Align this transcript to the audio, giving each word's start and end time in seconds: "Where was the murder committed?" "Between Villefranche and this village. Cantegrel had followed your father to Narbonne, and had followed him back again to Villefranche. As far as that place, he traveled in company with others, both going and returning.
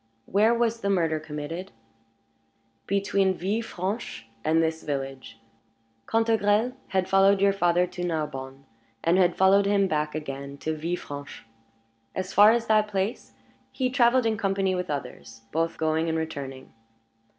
"Where 0.25 0.51
was 0.51 0.79
the 0.81 0.89
murder 0.89 1.19
committed?" 1.19 1.71
"Between 2.87 3.37
Villefranche 3.37 4.23
and 4.43 4.59
this 4.59 4.81
village. 4.81 5.39
Cantegrel 6.07 6.73
had 6.87 7.07
followed 7.07 7.39
your 7.39 7.53
father 7.53 7.85
to 7.85 8.03
Narbonne, 8.03 8.65
and 9.03 9.19
had 9.19 9.35
followed 9.37 9.67
him 9.67 9.87
back 9.87 10.15
again 10.15 10.57
to 10.57 10.75
Villefranche. 10.75 11.45
As 12.15 12.33
far 12.33 12.49
as 12.51 12.65
that 12.65 12.87
place, 12.87 13.33
he 13.71 13.91
traveled 13.91 14.25
in 14.25 14.37
company 14.37 14.73
with 14.73 14.89
others, 14.89 15.43
both 15.51 15.77
going 15.77 16.09
and 16.09 16.17
returning. 16.17 16.73